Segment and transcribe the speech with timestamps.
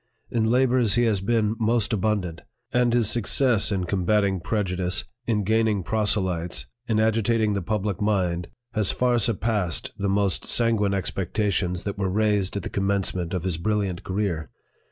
[0.31, 2.41] In labors he has been most abundant;
[2.73, 8.47] and his success in combating prejudice, in gaining proselytes, in agi tating the public mind,
[8.73, 13.35] has far surpassed the most san guine expectations that were raised at the commence ment
[13.35, 14.49] of his brilliant career.